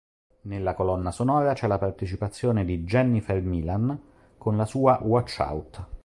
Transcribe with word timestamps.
Nella 0.45 0.73
colonna 0.73 1.11
sonora 1.11 1.53
c'è 1.53 1.67
la 1.67 1.77
partecipazione 1.77 2.65
di 2.65 2.83
"Jennifer 2.85 3.39
Milan" 3.39 4.01
con 4.35 4.57
la 4.57 4.65
sua 4.65 4.99
"Watch 5.03 5.37
Out". 5.41 5.85